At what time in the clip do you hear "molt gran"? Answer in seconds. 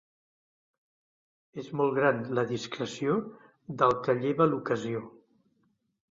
1.81-2.23